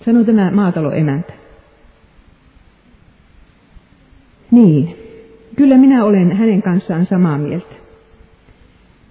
[0.00, 1.32] Sanoi tämä maataloemäntä.
[4.50, 4.96] Niin,
[5.56, 7.81] kyllä minä olen hänen kanssaan samaa mieltä.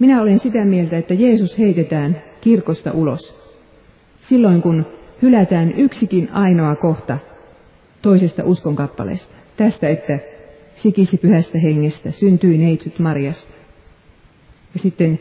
[0.01, 3.41] Minä olen sitä mieltä, että Jeesus heitetään kirkosta ulos.
[4.21, 4.85] Silloin kun
[5.21, 7.17] hylätään yksikin ainoa kohta
[8.01, 9.35] toisesta uskonkappaleesta.
[9.57, 10.19] Tästä, että
[10.75, 13.53] sikisi pyhästä hengestä, syntyi neitsyt Marjasta.
[14.73, 15.19] Ja sitten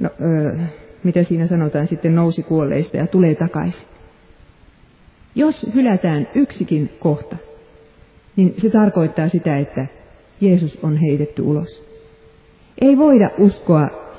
[0.00, 0.56] no, ö,
[1.04, 3.88] mitä siinä sanotaan, sitten nousi kuolleista ja tulee takaisin.
[5.34, 7.36] Jos hylätään yksikin kohta,
[8.36, 9.86] niin se tarkoittaa sitä, että
[10.40, 11.90] Jeesus on heitetty ulos.
[12.80, 14.09] Ei voida uskoa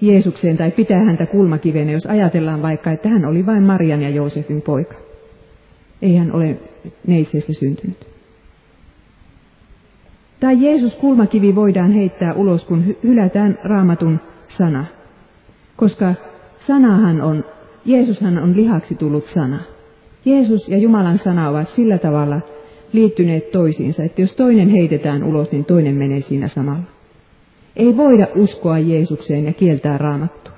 [0.00, 4.62] Jeesukseen tai pitää häntä kulmakivenä, jos ajatellaan vaikka, että hän oli vain Marian ja Joosefin
[4.62, 4.94] poika.
[6.02, 6.56] Ei hän ole
[7.06, 8.06] neitsestä syntynyt.
[10.40, 14.84] Tai Jeesus kulmakivi voidaan heittää ulos, kun hylätään raamatun sana.
[15.76, 16.14] Koska
[16.58, 17.44] sanahan on,
[17.84, 19.60] Jeesushan on lihaksi tullut sana.
[20.24, 22.40] Jeesus ja Jumalan sana ovat sillä tavalla
[22.92, 26.95] liittyneet toisiinsa, että jos toinen heitetään ulos, niin toinen menee siinä samalla.
[27.76, 30.52] Ei voida uskoa Jeesukseen ja kieltää raamattua.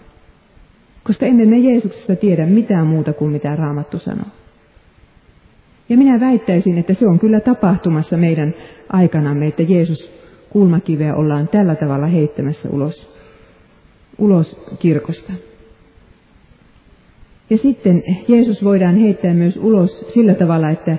[1.04, 4.28] Koska emme me Jeesuksesta tiedä mitään muuta kuin mitä raamattu sanoo.
[5.88, 8.54] Ja minä väittäisin, että se on kyllä tapahtumassa meidän
[8.92, 10.12] aikanamme, että Jeesus
[10.50, 13.18] kulmakiveä ollaan tällä tavalla heittämässä ulos
[14.18, 15.33] ulos kirkosta.
[17.50, 20.96] Ja sitten Jeesus voidaan heittää myös ulos sillä tavalla, että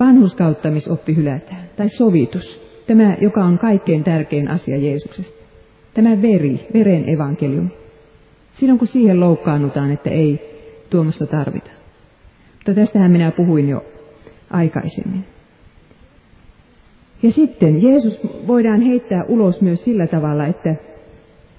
[0.00, 5.43] vanhuskauttamisoppi hylätään, tai sovitus, tämä, joka on kaikkein tärkein asia Jeesuksesta.
[5.94, 7.70] Tämä veri, veren evankeliumi.
[8.52, 10.40] Silloin kun siihen loukkaannutaan, että ei
[10.90, 11.70] tuomasta tarvita.
[12.54, 13.84] Mutta tästähän minä puhuin jo
[14.50, 15.24] aikaisemmin.
[17.22, 20.74] Ja sitten Jeesus voidaan heittää ulos myös sillä tavalla, että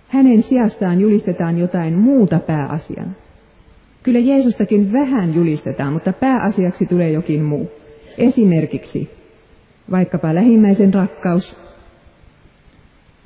[0.07, 3.11] hänen sijastaan julistetaan jotain muuta pääasiana.
[4.03, 7.71] Kyllä Jeesustakin vähän julistetaan, mutta pääasiaksi tulee jokin muu.
[8.17, 9.09] Esimerkiksi
[9.91, 11.64] vaikkapa lähimmäisen rakkaus.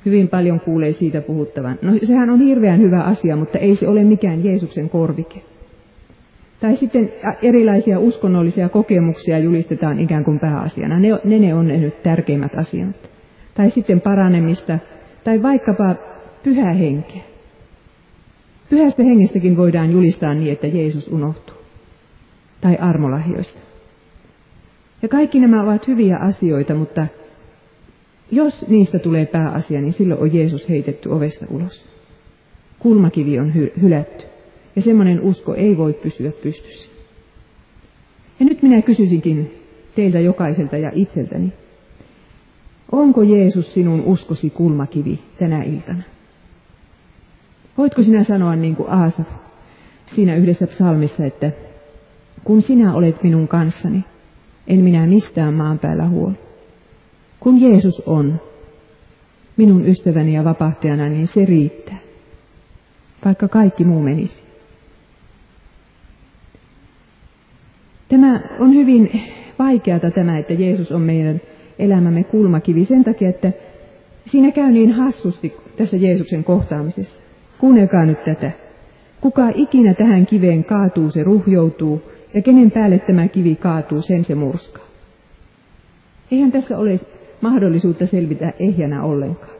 [0.06, 1.78] Hyvin paljon kuulee siitä puhuttavan.
[1.82, 5.40] No sehän on hirveän hyvä asia, mutta ei se ole mikään Jeesuksen korvike.
[6.60, 10.98] Tai sitten erilaisia uskonnollisia kokemuksia julistetaan ikään kuin pääasiana.
[10.98, 13.10] Ne, ne, ne on ne nyt tärkeimmät asiat.
[13.54, 14.78] Tai sitten paranemista,
[15.24, 15.94] tai vaikkapa
[16.42, 17.22] pyhä henkeä.
[18.70, 21.56] Pyhästä hengestäkin voidaan julistaa niin, että Jeesus unohtuu.
[22.60, 23.58] Tai armolahjoista.
[25.02, 27.06] Ja kaikki nämä ovat hyviä asioita, mutta
[28.30, 31.84] jos niistä tulee pääasia, niin silloin on Jeesus heitetty ovesta ulos.
[32.78, 34.24] Kulmakivi on hy- hylätty.
[34.76, 36.90] Ja semmoinen usko ei voi pysyä pystyssä.
[38.40, 39.54] Ja nyt minä kysyisinkin
[39.94, 41.52] teiltä jokaiselta ja itseltäni,
[42.92, 46.02] onko Jeesus sinun uskosi kulmakivi tänä iltana?
[47.78, 49.28] Voitko sinä sanoa niin kuin Aasaf
[50.06, 51.52] siinä yhdessä psalmissa, että
[52.44, 54.04] kun sinä olet minun kanssani,
[54.66, 56.49] en minä mistään maan päällä huoli.
[57.40, 58.40] Kun Jeesus on,
[59.56, 61.98] minun ystäväni ja vapahtajana, niin se riittää.
[63.24, 64.42] Vaikka kaikki muu menisi.
[68.08, 69.22] Tämä on hyvin
[69.58, 71.40] vaikeata tämä, että Jeesus on meidän
[71.78, 73.52] elämämme kulmakivi sen takia, että
[74.26, 77.22] siinä käy niin hassusti tässä Jeesuksen kohtaamisessa.
[77.58, 78.50] Kuunnelkaa nyt tätä.
[79.20, 82.02] Kuka ikinä tähän kiveen kaatuu, se ruhjoutuu,
[82.34, 84.84] ja kenen päälle tämä kivi kaatuu, sen se murskaa.
[86.30, 87.00] Eihän tässä ole
[87.40, 89.52] mahdollisuutta selvitä ehjänä ollenkaan.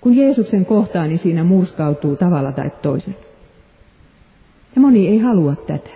[0.00, 3.18] Kun Jeesuksen kohtaa, niin siinä murskautuu tavalla tai toisella.
[4.74, 5.90] Ja moni ei halua tätä.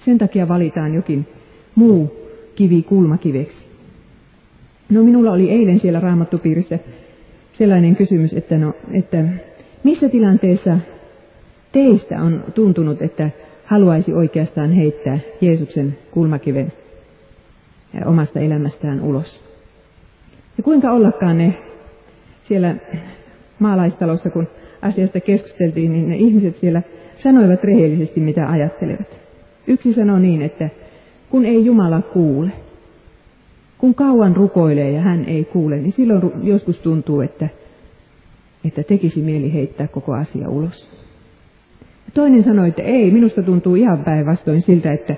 [0.00, 1.26] Sen takia valitaan jokin
[1.74, 2.16] muu
[2.54, 3.58] kivi kulmakiveksi.
[4.90, 6.78] No minulla oli eilen siellä raamattupiirissä
[7.52, 9.24] sellainen kysymys, että, no, että
[9.84, 10.78] missä tilanteessa
[11.72, 13.30] teistä on tuntunut, että
[13.64, 16.72] haluaisi oikeastaan heittää Jeesuksen kulmakiven
[18.06, 19.49] omasta elämästään ulos.
[20.70, 21.54] Kuinka ollakaan ne
[22.42, 22.76] siellä
[23.58, 24.48] maalaistalossa, kun
[24.82, 26.82] asiasta keskusteltiin, niin ne ihmiset siellä
[27.16, 29.20] sanoivat rehellisesti, mitä ajattelevat.
[29.66, 30.68] Yksi sanoi niin, että
[31.30, 32.50] kun ei Jumala kuule,
[33.78, 37.48] kun kauan rukoilee ja hän ei kuule, niin silloin joskus tuntuu, että,
[38.64, 40.90] että tekisi mieli heittää koko asia ulos.
[42.14, 45.14] Toinen sanoi, että ei, minusta tuntuu ihan päinvastoin siltä, että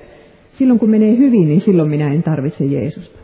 [0.52, 3.22] silloin kun menee hyvin, niin silloin minä en tarvitse Jeesusta.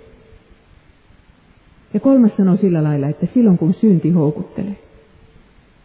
[1.94, 4.76] Ja kolmas sanoi sillä lailla, että silloin kun synti houkuttelee,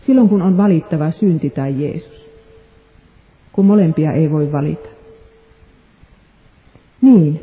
[0.06, 2.30] silloin kun on valittava synti tai Jeesus,
[3.52, 4.90] kun molempia ei voi valita.
[7.02, 7.42] Niin,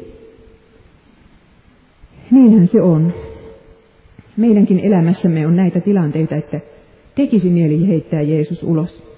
[2.30, 3.12] niinhän se on.
[4.36, 6.60] Meidänkin elämässämme on näitä tilanteita, että
[7.14, 9.10] tekisi mieli heittää Jeesus ulos.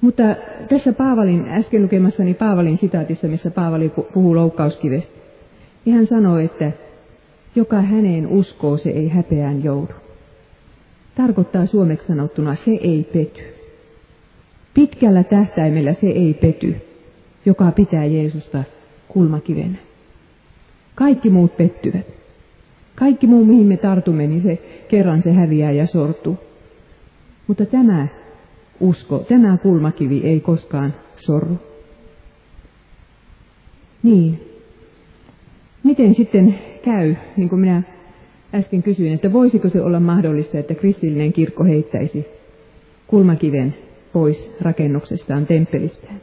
[0.00, 0.22] Mutta
[0.68, 5.18] tässä Paavalin, äsken lukemassani Paavalin sitaatissa, missä Paavali puhuu loukkauskivestä,
[5.84, 6.72] niin hän sanoo, että
[7.54, 9.92] joka häneen uskoo, se ei häpeään joudu.
[11.14, 13.42] Tarkoittaa suomeksi sanottuna, se ei pety.
[14.74, 16.76] Pitkällä tähtäimellä se ei pety,
[17.46, 18.64] joka pitää Jeesusta
[19.08, 19.78] kulmakivenä.
[20.94, 22.06] Kaikki muut pettyvät.
[22.94, 26.38] Kaikki muu, mihin me tartumme, niin se kerran se häviää ja sortuu.
[27.46, 28.08] Mutta tämä
[28.80, 31.58] usko, tämä kulmakivi ei koskaan sorru.
[34.02, 34.53] Niin.
[35.84, 37.82] Miten sitten käy, niin kuin minä
[38.54, 42.26] äsken kysyin, että voisiko se olla mahdollista, että kristillinen kirkko heittäisi
[43.06, 43.74] kulmakiven
[44.12, 46.20] pois rakennuksestaan, temppelistään?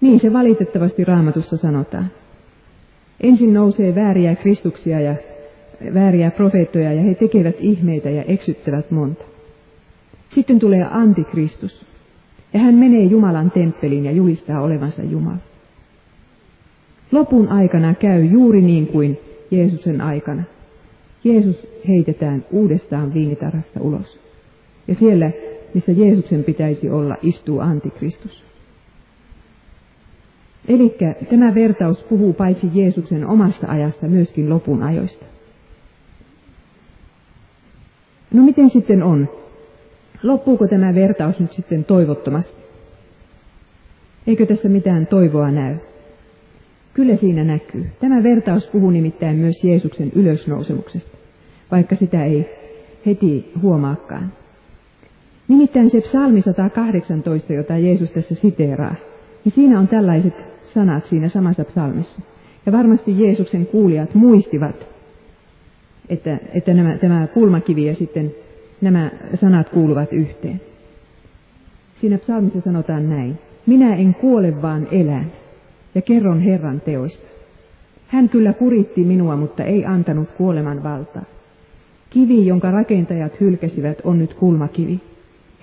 [0.00, 2.10] Niin se valitettavasti raamatussa sanotaan.
[3.20, 5.14] Ensin nousee vääriä kristuksia ja
[5.94, 9.24] vääriä profeettoja ja he tekevät ihmeitä ja eksyttävät monta.
[10.28, 11.86] Sitten tulee antikristus
[12.52, 15.51] ja hän menee Jumalan temppeliin ja julistaa olevansa Jumala.
[17.12, 19.18] Lopun aikana käy juuri niin kuin
[19.50, 20.42] Jeesuksen aikana.
[21.24, 24.20] Jeesus heitetään uudestaan viinitarhasta ulos.
[24.88, 25.30] Ja siellä,
[25.74, 28.44] missä Jeesuksen pitäisi olla, istuu antikristus.
[30.68, 30.96] Eli
[31.30, 35.24] tämä vertaus puhuu paitsi Jeesuksen omasta ajasta, myöskin lopun ajoista.
[38.32, 39.28] No miten sitten on?
[40.22, 42.62] Loppuuko tämä vertaus nyt sitten toivottomasti?
[44.26, 45.76] Eikö tässä mitään toivoa näy?
[46.94, 47.86] Kyllä siinä näkyy.
[48.00, 51.16] Tämä vertaus puhuu nimittäin myös Jeesuksen ylösnousemuksesta,
[51.70, 52.48] vaikka sitä ei
[53.06, 54.32] heti huomaakaan.
[55.48, 58.94] Nimittäin se psalmi 118, jota Jeesus tässä siteeraa,
[59.44, 62.22] niin siinä on tällaiset sanat siinä samassa psalmissa.
[62.66, 64.86] Ja varmasti Jeesuksen kuulijat muistivat,
[66.08, 68.34] että, että nämä, tämä kulmakivi ja sitten
[68.80, 70.60] nämä sanat kuuluvat yhteen.
[72.00, 73.38] Siinä psalmissa sanotaan näin.
[73.66, 75.32] Minä en kuole vaan elän
[75.94, 77.26] ja kerron Herran teoista.
[78.08, 81.24] Hän kyllä kuritti minua, mutta ei antanut kuoleman valtaa.
[82.10, 85.00] Kivi, jonka rakentajat hylkäsivät, on nyt kulmakivi.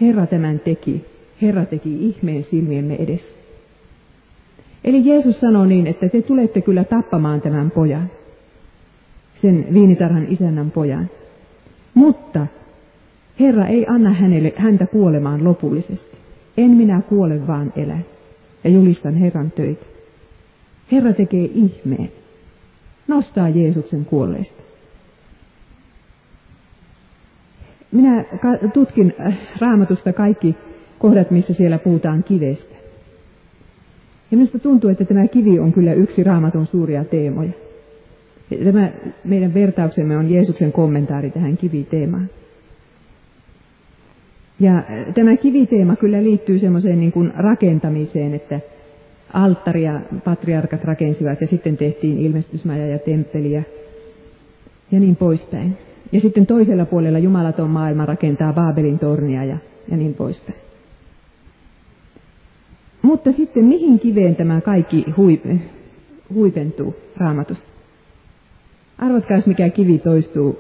[0.02, 1.06] Herra tämän teki.
[1.42, 3.40] Herra teki ihmeen silmiemme edessä.
[4.84, 8.12] Eli Jeesus sanoo niin, että te tulette kyllä tappamaan tämän pojan,
[9.36, 11.10] sen viinitarhan isännän pojan.
[11.94, 12.48] Mutta
[13.40, 16.18] Herra ei anna hänelle, häntä kuolemaan lopullisesti.
[16.58, 18.06] En minä kuole, vaan elän.
[18.64, 19.86] Ja julistan Herran töitä.
[20.92, 22.12] Herra tekee ihmeen.
[23.08, 24.62] Nostaa Jeesuksen kuolleista.
[27.92, 28.26] Minä
[28.74, 30.56] tutkin äh, raamatusta kaikki
[31.00, 32.76] kohdat, missä siellä puhutaan kivestä.
[34.32, 37.52] Ja minusta tuntuu, että tämä kivi on kyllä yksi raamatun suuria teemoja.
[38.64, 38.92] Tämä
[39.24, 42.30] meidän vertauksemme on Jeesuksen kommentaari tähän kiviteemaan.
[44.60, 48.60] Ja äh, tämä kiviteema kyllä liittyy semmoiseen niin kuin rakentamiseen, että
[49.34, 53.64] alttaria patriarkat rakensivat ja sitten tehtiin ilmestysmaja ja temppeli ja,
[54.92, 55.78] niin poispäin.
[56.12, 59.58] Ja sitten toisella puolella jumalaton maailma rakentaa Baabelin tornia ja,
[59.92, 60.60] ja niin poispäin.
[63.02, 65.42] Mutta sitten mihin kiveen tämä kaikki hui,
[66.34, 67.68] huipentuu raamatussa?
[68.98, 70.60] Arvatkaas mikä kivi toistuu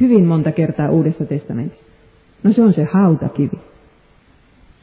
[0.00, 1.84] hyvin monta kertaa Uudessa testamentissa.
[2.42, 3.58] No se on se hautakivi.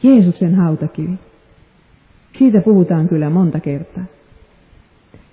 [0.04, 1.29] Jeesuksen hautakivi.
[2.34, 4.04] Siitä puhutaan kyllä monta kertaa.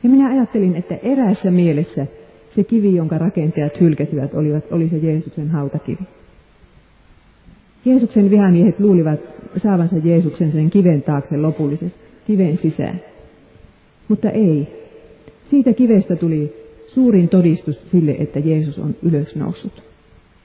[0.02, 2.06] Ja minä ajattelin, että eräässä mielessä
[2.54, 6.02] se kivi, jonka rakentajat hylkäsivät, olivat, oli se Jeesuksen hautakivi.
[7.84, 9.20] Jeesuksen vihamiehet luulivat
[9.62, 13.00] saavansa Jeesuksen sen kiven taakse lopullisesti, kiven sisään.
[14.08, 14.66] Mutta ei.
[15.50, 16.52] Siitä kivestä tuli
[16.86, 19.82] suurin todistus sille, että Jeesus on ylös noussut.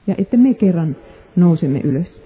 [0.06, 0.96] Ja että me kerran
[1.36, 2.21] nousemme ylös.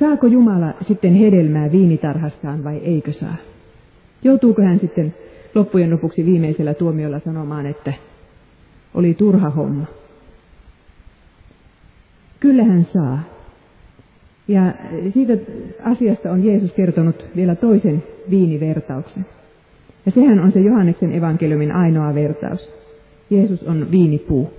[0.00, 3.36] Saako Jumala sitten hedelmää viinitarhastaan vai eikö saa?
[4.24, 5.14] Joutuuko hän sitten
[5.54, 7.92] loppujen lopuksi viimeisellä tuomiolla sanomaan, että
[8.94, 9.86] oli turha homma?
[12.40, 13.18] Kyllä hän saa.
[14.48, 14.74] Ja
[15.12, 15.32] siitä
[15.84, 19.26] asiasta on Jeesus kertonut vielä toisen viinivertauksen.
[20.06, 22.68] Ja sehän on se Johanneksen evankeliumin ainoa vertaus.
[23.30, 24.52] Jeesus on viinipuu.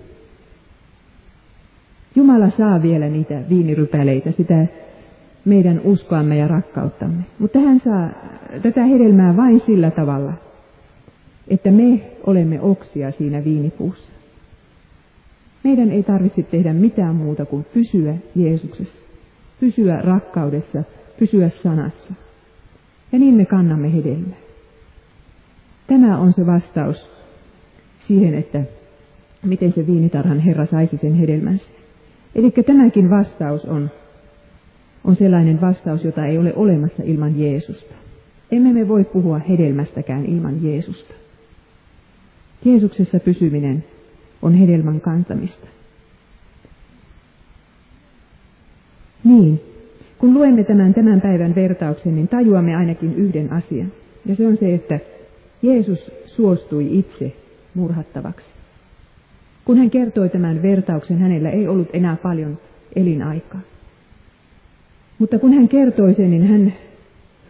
[2.15, 4.67] Jumala saa vielä niitä viinirypäleitä, sitä
[5.45, 7.23] meidän uskoamme ja rakkauttamme.
[7.39, 8.09] Mutta hän saa
[8.61, 10.33] tätä hedelmää vain sillä tavalla,
[11.47, 14.11] että me olemme oksia siinä viinipuussa.
[15.63, 18.99] Meidän ei tarvitse tehdä mitään muuta kuin pysyä Jeesuksessa,
[19.59, 20.83] pysyä rakkaudessa,
[21.19, 22.13] pysyä sanassa.
[23.11, 24.37] Ja niin me kannamme hedelmää.
[25.87, 27.09] Tämä on se vastaus
[28.07, 28.63] siihen, että
[29.45, 31.65] miten se viinitarhan Herra saisi sen hedelmänsä.
[32.35, 33.89] Eli tämäkin vastaus on,
[35.03, 37.95] on sellainen vastaus, jota ei ole olemassa ilman Jeesusta.
[38.51, 41.13] Emme me voi puhua hedelmästäkään ilman Jeesusta.
[42.65, 43.83] Jeesuksessa pysyminen
[44.41, 45.67] on hedelmän kantamista.
[49.23, 49.61] Niin,
[50.17, 53.91] kun luemme tämän tämän päivän vertauksen, niin tajuamme ainakin yhden asian.
[54.25, 54.99] Ja se on se, että
[55.61, 57.33] Jeesus suostui itse
[57.75, 58.47] murhattavaksi.
[59.65, 62.57] Kun hän kertoi tämän vertauksen, hänellä ei ollut enää paljon
[62.95, 63.61] elinaikaa.
[65.21, 66.73] Mutta kun hän kertoi sen, niin hän,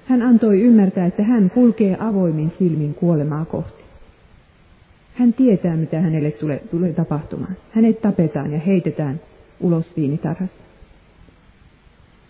[0.05, 3.84] hän antoi ymmärtää, että hän kulkee avoimin silmin kuolemaa kohti.
[5.13, 7.57] Hän tietää, mitä hänelle tulee, tulee tapahtumaan.
[7.72, 9.19] Hänet tapetaan ja heitetään
[9.59, 10.63] ulos viinitarhasta.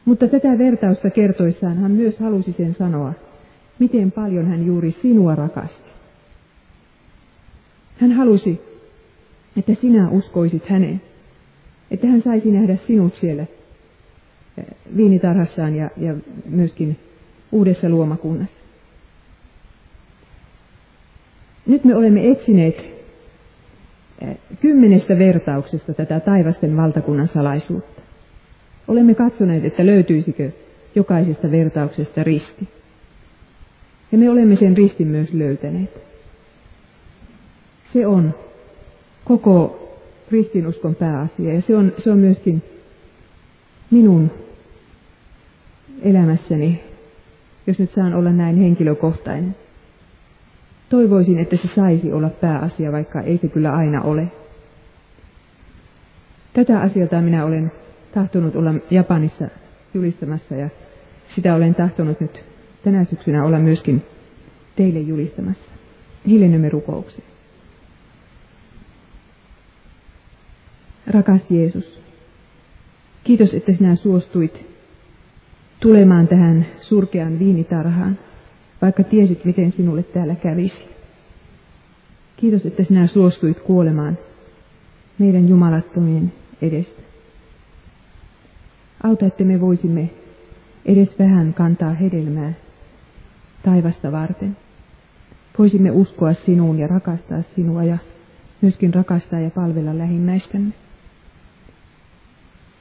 [0.06, 3.14] Mutta tätä vertausta kertoissaan hän myös halusi sen sanoa,
[3.80, 5.90] miten paljon hän juuri sinua rakasti.
[7.98, 8.62] Hän halusi,
[9.58, 11.02] että sinä uskoisit häneen,
[11.92, 13.46] että hän saisi nähdä sinut siellä
[14.98, 16.16] viinitarhassaan ja, ja
[16.50, 17.00] myöskin
[17.52, 18.56] uudessa luomakunnassa.
[21.66, 22.92] Nyt me olemme etsineet
[24.22, 28.02] eh, kymmenestä vertauksesta tätä taivasten valtakunnan salaisuutta.
[28.88, 30.52] Olemme katsoneet, että löytyisikö
[30.96, 32.68] jokaisesta vertauksesta risti.
[34.12, 36.02] Ja me olemme sen ristin myös löytäneet.
[37.94, 38.34] Se on
[39.24, 39.78] koko
[40.30, 42.64] kristinuskon pääasia ja se on, se on myöskin
[43.92, 44.32] minun
[46.02, 46.84] elämässäni,
[47.68, 49.56] jos nyt saan olla näin henkilökohtainen.
[50.90, 54.28] Toivoisin, että se saisi olla pääasia, vaikka ei se kyllä aina ole.
[56.54, 57.72] Tätä asiaa minä olen
[58.14, 59.48] tahtonut olla Japanissa
[59.94, 60.70] julistamassa ja
[61.28, 62.44] sitä olen tahtonut nyt
[62.84, 64.02] tänä syksynä olla myöskin
[64.76, 65.72] teille julistamassa.
[66.28, 67.28] Hiljennymme rukoukseen.
[71.08, 72.01] Rakas Jeesus,
[73.24, 74.66] kiitos, että sinä suostuit
[75.80, 78.18] tulemaan tähän surkeaan viinitarhaan,
[78.82, 80.90] vaikka tiesit, miten sinulle täällä kävisi.
[82.38, 84.18] Kiitos, että sinä suostuit kuolemaan
[85.20, 87.02] meidän jumalattomien edestä.
[89.04, 90.10] Auta, että me voisimme
[90.86, 92.54] edes vähän kantaa hedelmää
[93.64, 94.58] taivasta varten.
[95.58, 97.98] Voisimme uskoa sinuun ja rakastaa sinua ja
[98.62, 100.74] myöskin rakastaa ja palvella lähimmäistämme.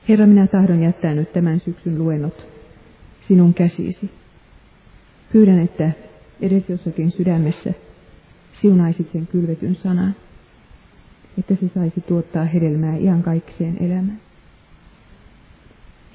[0.09, 2.47] Herra, minä tahdon jättää nyt tämän syksyn luennot
[3.21, 4.11] sinun käsisi.
[5.33, 5.91] Pyydän, että
[6.41, 7.73] edes jossakin sydämessä
[8.53, 10.17] siunaisit sen kylvetyn sanan,
[11.39, 14.21] että se saisi tuottaa hedelmää kaikkeen elämään.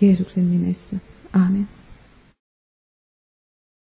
[0.01, 0.95] Jeesuksen nimessä.
[1.33, 1.67] Amen.